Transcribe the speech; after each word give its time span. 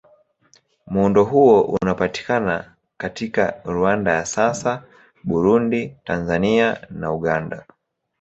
Muundo 0.87 1.23
huo 1.25 1.61
unapatikana 1.61 2.75
katika 2.97 3.61
Rwanda 3.65 4.13
ya 4.13 4.25
sasa, 4.25 4.83
Burundi, 5.23 5.95
Tanzania 6.03 6.81
na 6.89 7.11
Uganda. 7.13 7.65